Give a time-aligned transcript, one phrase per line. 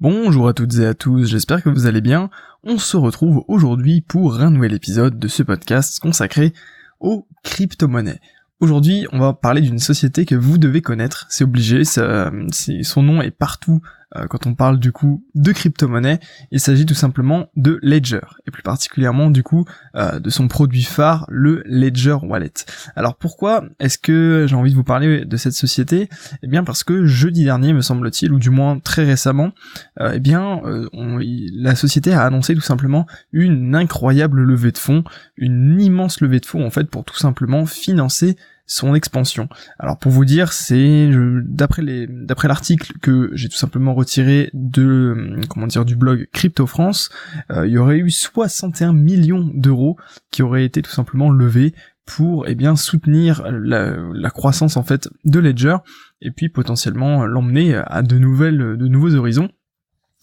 [0.00, 2.28] Bonjour à toutes et à tous, j'espère que vous allez bien.
[2.64, 6.52] On se retrouve aujourd'hui pour un nouvel épisode de ce podcast consacré
[6.98, 8.20] aux crypto-monnaies.
[8.58, 13.30] Aujourd'hui, on va parler d'une société que vous devez connaître, c'est obligé, son nom est
[13.30, 13.82] partout
[14.28, 16.20] quand on parle du coup de crypto-monnaie.
[16.50, 19.64] Il s'agit tout simplement de Ledger, et plus particulièrement du coup
[19.96, 22.52] euh, de son produit phare, le Ledger Wallet.
[22.96, 26.08] Alors pourquoi est-ce que j'ai envie de vous parler de cette société?
[26.42, 29.52] Eh bien parce que jeudi dernier, me semble-t-il, ou du moins très récemment,
[30.00, 30.62] euh, eh bien
[30.92, 35.04] la société a annoncé tout simplement une incroyable levée de fonds,
[35.36, 39.48] une immense levée de fonds en fait pour tout simplement financer son expansion.
[39.78, 41.10] Alors pour vous dire, c'est
[41.44, 47.10] d'après l'article que j'ai tout simplement retiré de comment dire du blog Crypto France,
[47.50, 49.96] euh, il y aurait eu 61 millions d'euros
[50.30, 51.74] qui auraient été tout simplement levés
[52.06, 55.76] pour eh bien soutenir la, la, croissance en fait de Ledger
[56.20, 59.48] et puis potentiellement l'emmener à de nouvelles de nouveaux horizons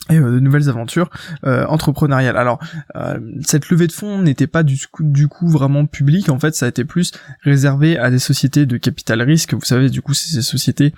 [0.09, 1.09] et euh, de nouvelles aventures
[1.45, 2.37] euh, entrepreneuriales.
[2.37, 2.59] Alors
[2.95, 6.69] euh, cette levée de fonds n'était pas du coup, vraiment publique, en fait ça a
[6.69, 7.11] été plus
[7.43, 10.93] réservé à des sociétés de capital risque, vous savez du coup c'est ces sociétés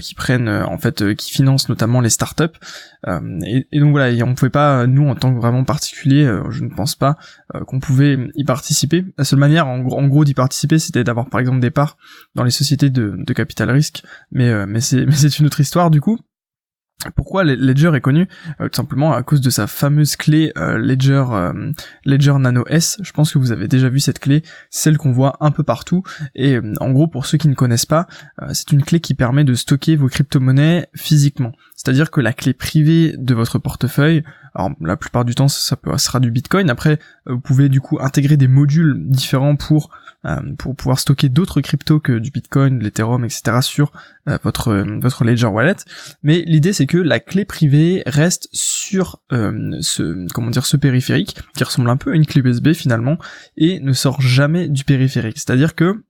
[0.00, 2.44] qui prennent en fait qui financent notamment les startups
[3.06, 6.64] et, et, donc voilà, et on pouvait pas nous en tant que vraiment particulier, je
[6.64, 7.16] ne pense pas
[7.66, 9.04] qu'on pouvait y participer.
[9.16, 11.96] La seule manière en, en gros d'y participer c'était d'avoir par exemple des parts
[12.34, 15.90] dans les sociétés de, de capital risque, mais mais c'est mais c'est une autre histoire
[15.90, 16.18] du coup.
[17.14, 18.26] Pourquoi Ledger est connu
[18.60, 21.72] euh, Tout simplement à cause de sa fameuse clé euh, Ledger euh,
[22.04, 22.98] Ledger Nano S.
[23.02, 26.02] Je pense que vous avez déjà vu cette clé, celle qu'on voit un peu partout.
[26.34, 28.08] Et en gros, pour ceux qui ne connaissent pas,
[28.52, 31.52] c'est une clé qui permet de stocker vos crypto-monnaies physiquement.
[31.76, 34.24] C'est-à-dire que la clé privée de votre portefeuille,
[34.58, 36.68] alors la plupart du temps ça, sera du Bitcoin.
[36.68, 39.90] Après, vous pouvez du coup intégrer des modules différents pour
[40.58, 43.58] pour pouvoir stocker d'autres cryptos que du Bitcoin, l'Ethereum, etc.
[43.60, 43.92] sur
[44.42, 45.76] votre votre Ledger Wallet.
[46.24, 51.36] Mais l'idée c'est que la clé privée reste sur euh, ce comment dire ce périphérique
[51.56, 53.16] qui ressemble un peu à une clé USB finalement
[53.56, 55.38] et ne sort jamais du périphérique.
[55.38, 56.02] C'est-à-dire que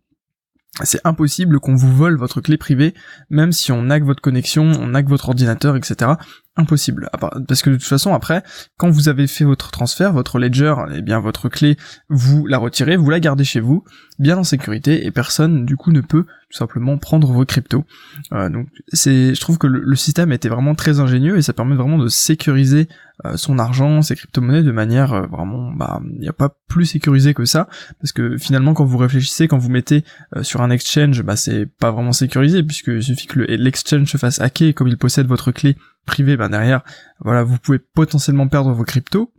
[0.85, 2.95] c'est impossible qu'on vous vole votre clé privée,
[3.31, 6.13] même si on hack votre connexion, on hack votre ordinateur, etc
[6.59, 7.09] impossible.
[7.47, 8.43] Parce que de toute façon, après,
[8.77, 11.77] quand vous avez fait votre transfert, votre ledger, eh bien votre clé,
[12.11, 13.85] vous la retirez, vous la gardez chez vous,
[14.19, 17.85] bien en sécurité, et personne du coup ne peut tout simplement prendre vos cryptos.
[18.33, 21.77] Euh, donc c'est, je trouve que le, système était vraiment très ingénieux et ça permet
[21.77, 22.89] vraiment de sécuriser
[23.27, 26.87] euh, son argent, ses crypto-monnaies de manière euh, vraiment, bah, il n'y a pas plus
[26.87, 27.69] sécurisé que ça,
[28.01, 30.05] parce que finalement quand vous réfléchissez, quand vous mettez
[30.43, 34.41] sur un exchange, bah c'est pas vraiment sécurisé puisque il suffit que l'exchange se fasse
[34.41, 35.77] hacker, comme il possède votre clé
[36.09, 36.83] privé, ben derrière,
[37.21, 39.33] voilà, vous pouvez potentiellement perdre vos cryptos.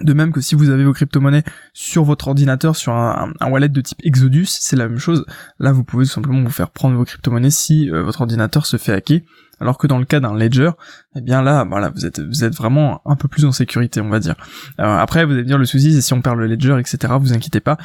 [0.00, 3.80] De même que si vous avez vos crypto-monnaies sur votre ordinateur, sur un, wallet de
[3.80, 5.24] type Exodus, c'est la même chose.
[5.58, 8.76] Là, vous pouvez tout simplement vous faire prendre vos crypto-monnaies si euh, votre ordinateur se
[8.76, 9.20] fait hacker.
[9.60, 10.70] Alors que dans le cas d'un ledger,
[11.16, 14.08] eh bien là, voilà, vous êtes, vous êtes vraiment un peu plus en sécurité, on
[14.08, 14.36] va dire.
[14.78, 17.14] après, vous allez dire le souci, c'est si on perd le ledger, etc.
[17.18, 17.76] Vous inquiétez pas,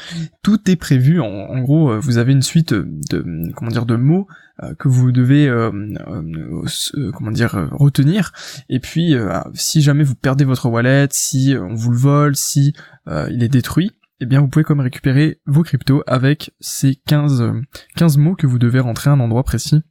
[0.43, 1.19] tout est prévu.
[1.19, 5.11] En, gros, euh, vous avez une suite de, comment dire, de mots euh, que vous
[5.11, 5.71] devez, euh,
[7.15, 8.31] comment dire, retenir.
[8.69, 9.15] Et puis,
[9.53, 12.73] si jamais vous perdez votre wallet, si on vous le vole, si
[13.07, 17.51] il est détruit, eh bien vous pouvez comme récupérer vos cryptos avec ces 15,
[17.95, 19.83] 15 mots que vous devez rentrer à un endroit précis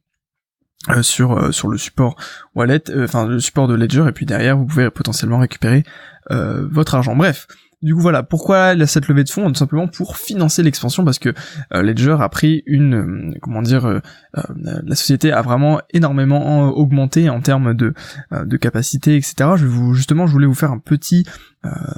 [0.89, 2.17] euh, sur euh, sur le support
[2.55, 5.83] wallet, euh, enfin le support de Ledger, et puis derrière vous pouvez potentiellement récupérer
[6.29, 7.15] votre argent.
[7.15, 7.47] Bref,
[7.83, 9.47] du coup voilà, pourquoi cette levée de fonds?
[9.47, 11.33] Tout simplement pour financer l'expansion parce que
[11.71, 14.01] Ledger a pris une, comment dire,
[14.33, 17.93] la société a vraiment énormément augmenté en termes de,
[18.31, 19.51] de capacité, etc.
[19.55, 21.25] Je vais vous justement, je voulais vous faire un petit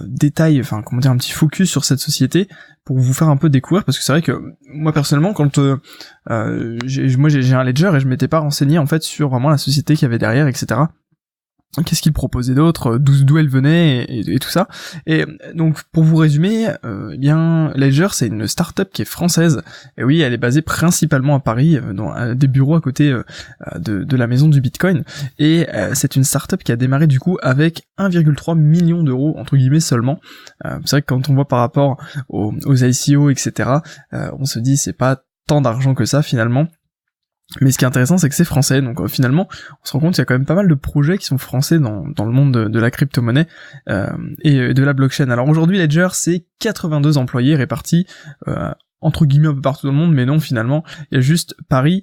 [0.03, 2.47] détail, enfin comment dire, un petit focus sur cette société
[2.85, 5.77] pour vous faire un peu découvrir parce que c'est vrai que moi personnellement quand euh,
[6.29, 6.77] euh
[7.17, 9.95] moi j'ai un ledger et je m'étais pas renseigné en fait sur vraiment la société
[9.95, 10.81] qu'il y avait derrière etc
[11.83, 14.67] qu'est-ce qu'il proposait d'autre, d'où elle venait et, tout ça.
[15.07, 19.61] Et donc pour vous résumer, euh, eh bien Ledger c'est une startup qui est française.
[19.97, 23.23] Et oui, elle est basée principalement à Paris, euh, dans des bureaux à côté euh,
[23.77, 25.03] de, de, la maison du Bitcoin.
[25.39, 29.79] Et c'est une startup qui a démarré du coup avec 1,3 million d'euros entre guillemets
[29.79, 30.19] seulement.
[30.63, 31.97] c'est vrai que quand on voit par rapport
[32.29, 33.69] aux, aux ICO etc,
[34.11, 36.67] on se dit c'est pas tant d'argent que ça finalement.
[37.61, 39.47] Mais ce qui est intéressant, c'est que c'est français, donc euh, finalement,
[39.83, 41.37] on se rend compte qu'il y a quand même pas mal de projets qui sont
[41.37, 43.47] français dans, dans le monde de, la crypto-monnaie
[43.89, 44.07] euh,
[44.41, 45.29] et de la blockchain.
[45.29, 48.07] Alors aujourd'hui, Ledger, c'est 82 employés répartis
[48.47, 48.71] euh,
[49.01, 51.55] entre guillemets un peu partout dans le monde, mais non, finalement, il y a juste
[51.69, 52.01] Paris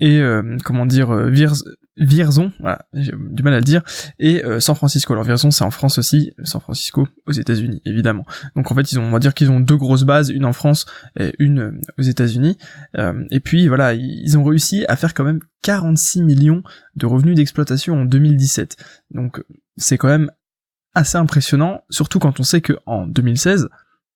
[0.00, 0.20] et
[0.64, 1.62] comment dire, Virs
[1.98, 3.82] Vierzon, voilà, j'ai du mal à le dire,
[4.18, 5.12] et euh, San Francisco.
[5.12, 8.24] Alors Vierzon c'est en France aussi, San Francisco aux États-Unis évidemment.
[8.56, 10.52] Donc en fait ils ont, on va dire qu'ils ont deux grosses bases, une en
[10.52, 10.86] France
[11.18, 12.58] et une euh, aux États-Unis.
[12.96, 16.62] Euh, et puis voilà, ils ont réussi à faire quand même 46 millions
[16.96, 18.76] de revenus d'exploitation en 2017.
[19.10, 19.42] Donc
[19.76, 20.30] c'est quand même
[20.94, 23.68] assez impressionnant, surtout quand on sait que en 2016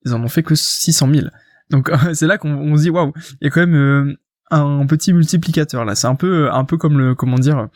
[0.05, 1.26] ils en ont fait que 600 000.
[1.70, 4.17] Donc c'est là qu'on se dit waouh, il y a quand même
[4.61, 5.95] un petit multiplicateur là.
[5.95, 7.69] C'est un peu, un peu comme le, comment dire,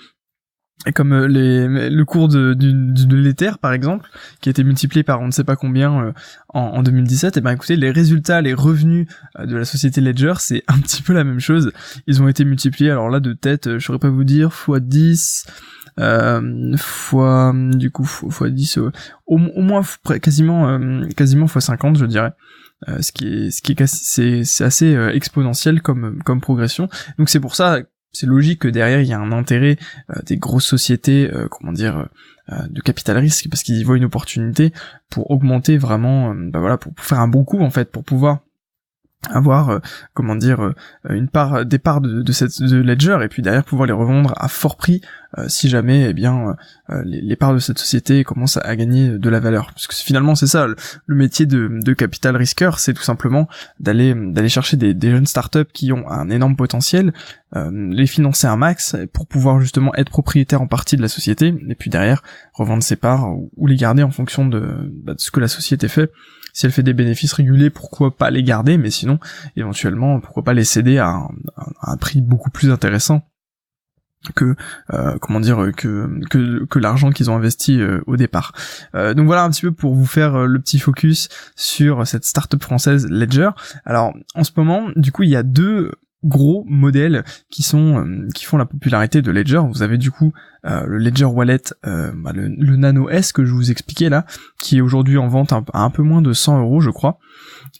[0.95, 4.09] comme euh, les, le cours de, de, l'éther par exemple,
[4.41, 6.13] qui a été multiplié par on ne sait pas combien euh,
[6.49, 9.09] en, en, 2017, et ben écoutez, les résultats, les revenus
[9.39, 11.73] euh, de la société Ledger, c'est un petit peu la même chose.
[12.07, 15.47] Ils ont été multipliés, alors là de tête, je saurais pas vous dire, fois 10,
[15.99, 18.91] euh, fois du coup fois 10, au,
[19.27, 19.83] au, moins
[20.23, 20.79] quasiment
[21.17, 22.33] quasiment fois 50 je dirais.
[22.89, 26.89] Euh, ce qui est ce qui est c'est c'est assez euh, exponentiel comme comme progression.
[27.19, 27.79] Donc c'est pour ça
[28.13, 29.79] c'est logique que derrière il y a un intérêt
[30.11, 32.09] euh, des grosses sociétés comment dire
[32.49, 34.73] de capital risque parce qu'ils voient une opportunité
[35.11, 38.41] pour augmenter vraiment bah voilà pour, pour, faire un bon coup en fait pour pouvoir
[39.31, 39.79] avoir euh,
[40.15, 40.75] comment dire euh,
[41.11, 44.49] une part des parts de, cette de ledger et puis derrière pouvoir les revendre à
[44.49, 45.01] fort prix
[45.39, 46.55] euh, si jamais eh bien
[47.05, 49.73] les, parts de cette société commencent à, gagner de la valeur.
[49.73, 53.49] Parce que finalement c'est ça le, métier de, capital risqueur c'est tout simplement
[53.81, 57.13] d'aller d'aller chercher des, jeunes startups qui ont un énorme potentiel
[57.55, 61.75] les financer un max pour pouvoir justement être propriétaire en partie de la société et
[61.75, 62.23] puis derrière
[62.53, 65.89] revendre ses parts ou, les garder en fonction de, bah, de ce que la société
[65.89, 66.11] fait
[66.57, 69.19] si elle fait des bénéfices réguliers, pourquoi pas les garder, mais sinon,
[69.57, 71.29] éventuellement, pourquoi pas les céder à
[71.83, 73.29] un, prix beaucoup plus intéressant
[74.35, 74.57] que
[74.95, 78.55] euh, comment dire que que, l'argent qu'ils ont investi euh, au départ.
[78.95, 82.63] Euh, donc voilà un petit peu pour vous faire le petit focus sur cette startup
[82.63, 83.51] française Ledger.
[83.85, 85.93] Alors en ce moment, du coup, il y a deux
[86.25, 89.63] gros modèles qui sont euh, qui font la popularité de Ledger.
[89.71, 90.33] Vous avez du coup
[90.65, 94.27] euh, le Ledger Wallet, euh, bah, le, Nano S que je vous expliquais là,
[94.59, 97.19] qui est aujourd'hui en vente à un peu moins de 100 euros, je crois,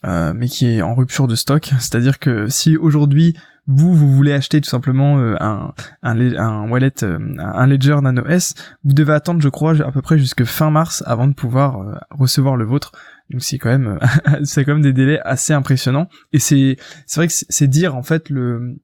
[0.03, 1.71] mais qui est en rupture de stock.
[1.79, 3.35] C'est-à-dire que si aujourd'hui
[3.67, 8.93] vous vous voulez acheter tout simplement un, un, un wallet, un Ledger Nano S, vous
[8.93, 12.65] devez attendre, je crois, à peu près jusque fin mars avant de pouvoir recevoir le
[12.65, 12.91] vôtre.
[13.29, 13.99] Donc c'est quand même
[14.43, 18.03] c'est quand même des délais assez impressionnants et c'est c'est vrai que c'est dire en
[18.03, 18.77] fait le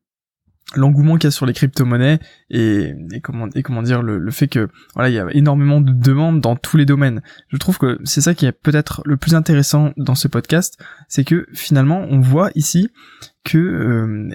[0.75, 2.19] l'engouement qu'il y a sur les crypto-monnaies
[2.49, 5.81] et, et, comment et comment dire le, le, fait que voilà il y a énormément
[5.81, 7.21] de demandes dans tous les domaines.
[7.49, 11.23] Je trouve que c'est ça qui est peut-être le plus intéressant dans ce podcast, c'est
[11.23, 12.89] que finalement on voit ici
[13.43, 14.29] que euh,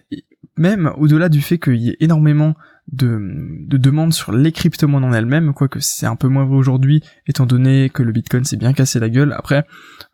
[0.56, 2.54] même au-delà du fait qu'il y ait énormément
[2.92, 3.20] de,
[3.66, 7.46] de demandes sur les crypto-monnaies en elles-mêmes, quoique c'est un peu moins vrai aujourd'hui, étant
[7.46, 9.34] donné que le Bitcoin s'est bien cassé la gueule.
[9.36, 9.66] Après,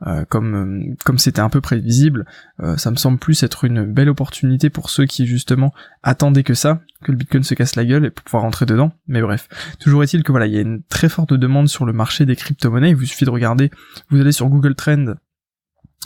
[0.07, 2.27] euh, comme euh, comme c'était un peu prévisible,
[2.61, 6.55] euh, ça me semble plus être une belle opportunité pour ceux qui justement attendaient que
[6.55, 8.93] ça, que le Bitcoin se casse la gueule et pour pouvoir rentrer dedans.
[9.07, 9.49] Mais bref,
[9.79, 12.37] toujours est-il que voilà, il y a une très forte demande sur le marché des
[12.37, 12.91] crypto-monnaies.
[12.91, 13.71] Il vous suffit de regarder,
[14.11, 15.15] vous allez sur Google Trend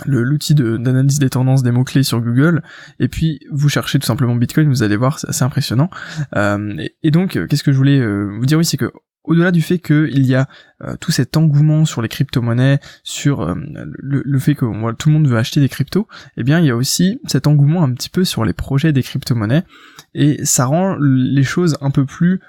[0.07, 2.63] l'outil d'analyse des tendances des mots-clés sur Google,
[2.99, 5.91] et puis vous cherchez tout simplement Bitcoin, vous allez voir, c'est assez impressionnant.
[6.37, 8.91] Euh, et, donc, euh, qu'est-ce que je voulais euh, vous dire, oui, c'est que
[9.25, 10.49] au-delà du fait qu'il y a
[11.01, 14.65] tout cet engouement sur les crypto-monnaies, sur le, fait que
[14.95, 16.09] tout le monde veut acheter des cryptos,
[16.39, 19.03] eh bien il y a aussi cet engouement un petit peu sur les projets des
[19.03, 19.65] crypto-monnaies,
[20.15, 22.41] et ça rend les choses un peu plus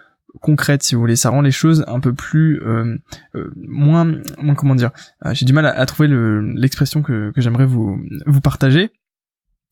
[0.42, 1.16] concrète si vous voulez.
[1.16, 2.98] Ça rend les choses un peu plus euh,
[3.36, 4.06] euh, moins
[4.42, 4.92] moins comment dire
[5.26, 6.10] euh, j'ai du mal à, trouver
[6.56, 8.00] l'expression que, j'aimerais vous
[8.44, 8.92] partager.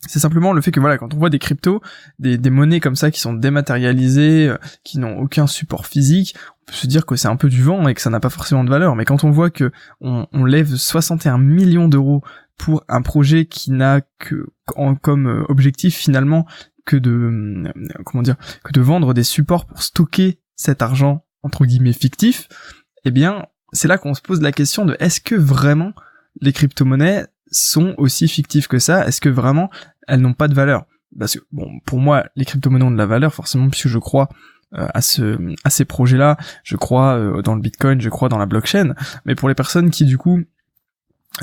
[0.08, 1.82] C'est simplement le fait que voilà quand on voit des cryptos
[2.20, 6.88] des, monnaies comme ça qui sont dématérialisées qui n'ont aucun support physique on peut se
[6.88, 8.96] dire que c'est un peu du vent et que ça n'a pas forcément de valeur.
[8.96, 9.72] Mais quand on voit que
[10.02, 12.24] on, lève 61 millions d'euros
[12.58, 14.48] pour un projet qui n'a que
[15.02, 16.46] comme objectif finalement
[16.86, 17.64] que de
[18.06, 22.50] comment dire que de vendre des supports pour stocker cet argent entre guillemets fictif,
[23.06, 25.94] eh bien, c'est là qu'on se pose la question de est-ce que vraiment
[26.42, 29.08] les crypto-monnaies sont aussi fictives que ça?
[29.08, 29.70] Est-ce que vraiment
[30.08, 30.86] elles n'ont pas de valeur?
[31.18, 34.28] Parce que bon, pour moi, les crypto-monnaies ont de la valeur forcément puisque je crois
[34.74, 38.38] euh, à ce à ces projets-là, je crois euh, dans le Bitcoin, je crois dans
[38.38, 40.42] la blockchain, mais pour les personnes qui du coup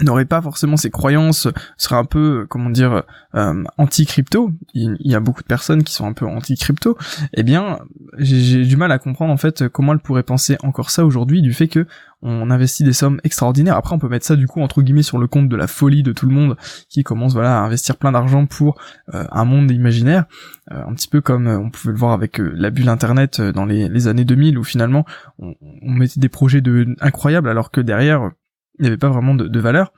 [0.02, 5.20] n'aurait pas forcément ces croyances, serait un peu, comment dire, euh, anti-crypto, il, y a
[5.20, 6.98] beaucoup de personnes qui sont un peu anti-crypto,
[7.34, 7.78] eh bien,
[8.18, 11.52] j'ai du mal à comprendre en fait comment elles pourraient penser encore ça aujourd'hui du
[11.52, 11.86] fait que
[12.26, 13.76] on investit des sommes extraordinaires.
[13.76, 16.02] Après, on peut mettre ça du coup entre guillemets sur le compte de la folie
[16.02, 16.56] de tout le monde
[16.88, 18.80] qui commence voilà à investir plein d'argent pour
[19.12, 20.24] euh, un monde imaginaire,
[20.72, 24.08] euh, un petit peu comme on pouvait le voir avec la bulle internet dans les,
[24.08, 25.04] années 2000 où finalement
[25.38, 28.30] on, on mettait des projets de incroyables alors que derrière
[28.78, 29.92] il n'y avait pas vraiment de, valeur.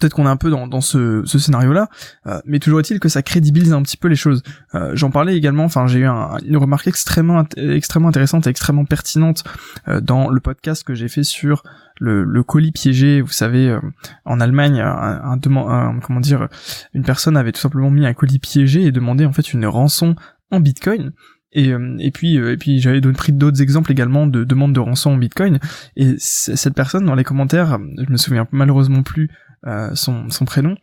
[0.00, 1.90] Peut-être qu'on est un peu dans, ce, scénario-là,
[2.26, 4.42] euh, mais toujours est-il que ça crédibilise un petit peu les choses.
[4.74, 9.44] Euh, j'en parlais également, enfin j'ai eu une remarque extrêmement extrêmement intéressante et extrêmement pertinente
[9.88, 11.64] euh, dans le podcast que j'ai fait sur
[12.00, 13.20] le, colis piégé.
[13.20, 13.78] Vous savez,
[14.24, 16.48] en Allemagne, un, un, comment dire,
[16.94, 20.16] une personne avait tout simplement mis un colis piégé et demandé en fait une rançon
[20.50, 21.12] en Bitcoin.
[21.54, 25.16] Et, et puis et puis j'avais pris d'autres exemples également de demandes de rançon en
[25.16, 25.60] Bitcoin.
[25.96, 29.30] Et cette personne dans les commentaires je me souviens malheureusement plus
[29.66, 30.76] euh, son, son prénom,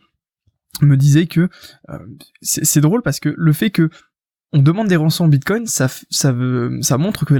[0.80, 1.48] me disait que
[1.90, 1.98] euh,
[2.40, 3.90] c'est drôle parce que le fait que
[4.52, 7.34] on demande des rançons en Bitcoin, ça, ça, veut, ça montre que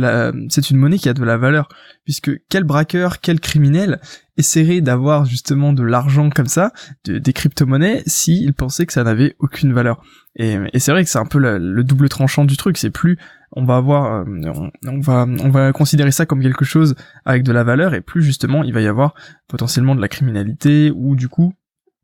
[0.49, 1.69] c'est une monnaie qui a de la valeur,
[2.05, 4.01] puisque quel braqueur, quel criminel
[4.39, 6.73] essaierait d'avoir justement de l'argent comme ça,
[7.05, 10.03] des crypto-monnaies, s'il pensait que ça n'avait aucune valeur?
[10.37, 13.19] Et, et c'est vrai que c'est un peu le double tranchant du truc, c'est plus
[13.53, 14.53] on va avoir, euh,
[14.87, 18.23] on, va, on va considérer ça comme quelque chose avec de la valeur, et plus
[18.23, 19.15] justement il va y avoir
[19.47, 21.53] potentiellement de la criminalité, ou du coup,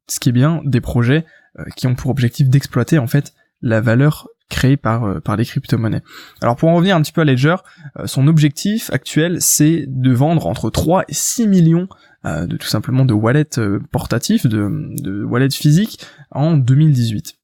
[0.06, 1.24] ce qui est bien, des projets
[1.58, 5.44] euh, qui ont pour objectif d'exploiter en fait la valeur créée par, euh, par les
[5.44, 6.02] crypto-monnaies.
[6.40, 7.56] Alors pour en revenir un petit peu à Ledger,
[8.04, 11.88] son objectif actuel c'est de vendre entre 3 et 6 millions
[12.24, 13.58] de tout simplement de wallets
[13.90, 14.68] portatifs, de,
[15.00, 17.38] de wallets physiques en 2018.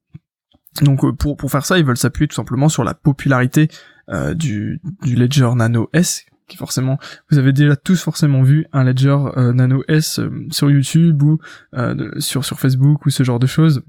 [0.83, 3.69] Donc pour, pour faire ça, ils veulent s'appuyer tout simplement sur la popularité
[4.11, 6.99] euh, du, du Ledger Nano S, qui forcément,
[7.31, 11.39] vous avez déjà tous forcément vu un Ledger euh, Nano S euh, sur YouTube ou
[12.19, 13.83] sur sur Facebook ou ce genre de choses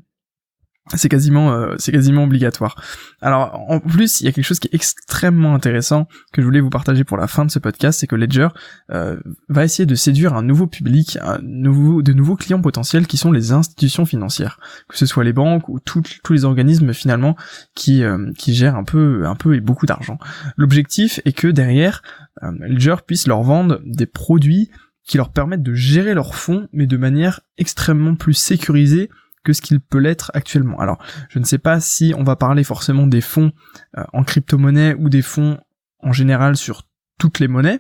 [0.93, 2.75] c'est quasiment euh, c'est quasiment obligatoire.
[3.19, 6.59] Alors en plus, il y a quelque chose qui est extrêmement intéressant que je voulais
[6.59, 8.49] vous partager pour la fin de ce podcast, c'est que Ledger
[8.91, 13.17] euh, va essayer de séduire un nouveau public, un nouveau de nouveaux clients potentiels qui
[13.17, 17.35] sont les institutions financières, que ce soit les banques ou tous les organismes finalement
[17.73, 20.19] qui euh, qui gèrent un peu un peu et beaucoup d'argent.
[20.55, 22.03] L'objectif est que derrière
[22.41, 24.69] Ledger puisse leur vendre des produits
[25.07, 29.09] qui leur permettent de gérer leurs fonds mais de manière extrêmement plus sécurisée
[29.45, 30.79] que ce qu'il peut l'être actuellement.
[30.79, 30.97] Alors,
[31.29, 33.53] je ne sais pas si on va parler forcément des fonds
[33.97, 35.57] euh, en crypto-monnaie ou des fonds
[35.99, 36.83] en général sur
[37.17, 37.79] toutes les monnaies,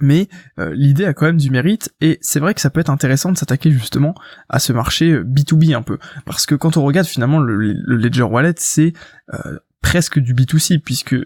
[0.00, 2.90] mais euh, l'idée a quand même du mérite et c'est vrai que ça peut être
[2.90, 4.14] intéressant de s'attaquer justement
[4.48, 8.22] à ce marché B2B euh, un peu parce que quand on regarde finalement le, Ledger
[8.22, 8.92] Wallet c'est
[9.82, 11.16] presque du B2C puisque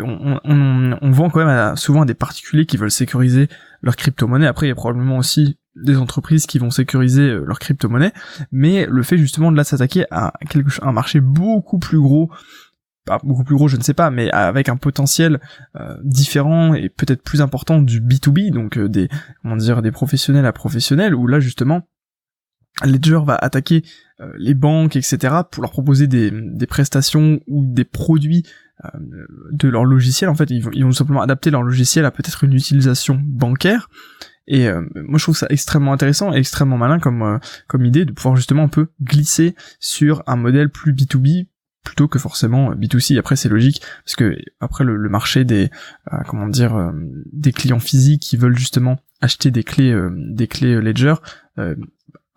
[0.00, 3.48] on, vend quand même souvent à des particuliers qui veulent sécuriser
[3.82, 4.46] leur crypto-monnaie.
[4.46, 8.12] Après, il y a probablement aussi des entreprises qui vont sécuriser euh, leur crypto-monnaie,
[8.50, 12.30] mais le fait justement de là s'attaquer à quelque, un marché beaucoup plus gros,
[13.04, 15.40] pas beaucoup plus gros, je ne sais pas, mais avec un potentiel
[15.76, 19.08] euh, différent et peut-être plus important du B2B, donc euh, des
[19.42, 21.88] comment dire des professionnels à professionnels, où là justement
[22.84, 23.84] Ledger va attaquer
[24.38, 26.32] les banques, etc., pour leur proposer des,
[26.66, 28.44] prestations ou des produits
[29.50, 30.30] de leur logiciel.
[30.30, 33.90] En fait, ils vont simplement adapter leur logiciel à peut-être une utilisation bancaire
[34.46, 38.04] et euh, moi je trouve ça extrêmement intéressant et extrêmement malin comme euh, comme idée
[38.04, 41.46] de pouvoir justement un peu glisser sur un modèle plus B2B
[41.84, 43.18] plutôt que forcément B2C.
[43.18, 45.70] Après c'est logique parce que après le, marché des
[46.12, 46.92] euh, comment dire
[47.32, 51.14] des clients physiques qui veulent justement acheter des clés des clés Ledger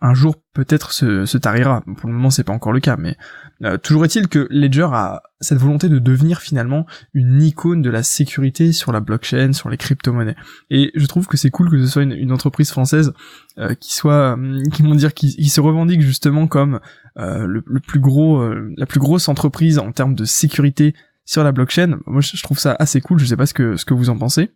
[0.00, 1.82] un jour peut-être se, se, tarira.
[1.96, 3.16] Pour le moment, c'est pas encore le cas, mais
[3.64, 8.02] euh, toujours est-il que Ledger a cette volonté de devenir finalement une icône de la
[8.02, 10.36] sécurité sur la blockchain, sur les crypto-monnaies.
[10.68, 13.14] Et je trouve que c'est cool que ce soit une, entreprise française
[13.58, 16.80] euh, qui soit, euh, qui vont dire, qui, se revendique justement comme
[17.16, 21.98] le, plus gros, la plus grosse entreprise en termes de sécurité sur la blockchain.
[22.06, 23.18] Moi, je trouve ça assez cool.
[23.18, 24.50] Je sais pas ce que ce que vous en pensez.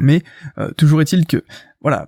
[0.00, 0.22] Mais
[0.76, 1.42] toujours est-il que
[1.80, 2.06] voilà,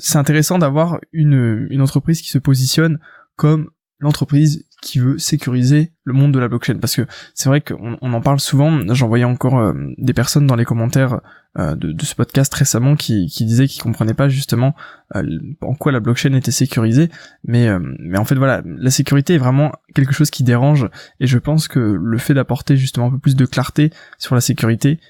[0.00, 3.00] c'est intéressant d'avoir une, une entreprise qui se positionne
[3.36, 3.70] comme
[4.04, 6.76] l'entreprise qui veut sécuriser le monde de la blockchain.
[6.78, 8.80] Parce que c'est vrai qu'on on en parle souvent.
[8.94, 11.20] J'en voyais encore euh, des personnes dans les commentaires
[11.58, 14.74] euh, de, ce podcast récemment qui, qui disaient qu'ils comprenaient pas justement
[15.16, 15.22] euh,
[15.62, 17.10] en quoi la blockchain était sécurisée.
[17.44, 17.66] Mais
[17.98, 20.88] mais en fait voilà la sécurité est vraiment quelque chose qui dérange.
[21.18, 24.40] Et je pense que le fait d'apporter justement un peu plus de clarté sur la
[24.42, 25.00] sécurité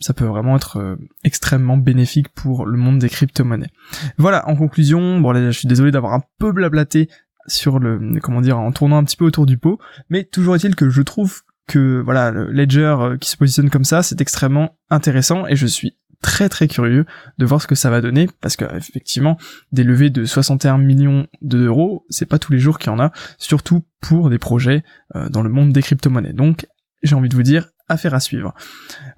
[0.00, 3.70] ça peut vraiment être extrêmement bénéfique pour le monde des crypto-monnaies.
[4.18, 7.08] Voilà, en conclusion, bon là je suis désolé d'avoir un peu blablaté
[7.46, 9.78] sur le comment dire en tournant un petit peu autour du pot.
[10.10, 13.84] Mais toujours est-il que je trouve que voilà le Ledger euh, qui se positionne comme
[13.84, 17.04] ça c'est extrêmement intéressant et je suis très très curieux
[17.38, 19.36] de voir ce que ça va donner parce que effectivement
[19.72, 23.12] des levées de 61 millions d'euros c'est pas tous les jours qu'il y en a
[23.38, 24.82] surtout pour des projets
[25.14, 26.32] euh, dans le monde des crypto-monnaies.
[26.32, 26.66] Donc
[27.02, 28.54] j'ai envie de vous dire affaire à suivre.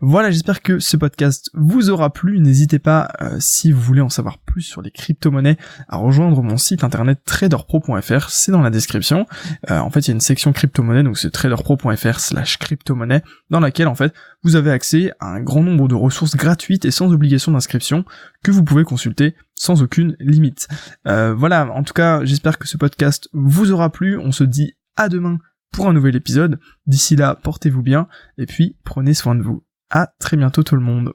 [0.01, 2.41] Voilà, j'espère que ce podcast vous aura plu.
[2.41, 5.57] N'hésitez pas, euh, si vous voulez en savoir plus sur les crypto-monnaies,
[5.89, 9.27] à rejoindre mon site internet traderpro.fr, c'est dans la description.
[9.71, 13.61] Euh, en fait, il y a une section crypto-monnaie, donc c'est traderpro.fr slash crypto-monnaie, dans
[13.61, 14.13] laquelle, en fait,
[14.43, 18.05] vous avez accès à un grand nombre de ressources gratuites et sans obligation d'inscription
[18.43, 20.69] que vous pouvez consulter sans aucune limite.
[21.07, 24.19] Euh, voilà, en tout cas, j'espère que ce podcast vous aura plu.
[24.19, 25.39] On se dit à demain
[25.75, 26.61] pour un nouvel épisode.
[26.87, 29.65] D'ici là, portez-vous bien et puis prenez soin de vous.
[29.91, 31.15] À très bientôt tout le monde.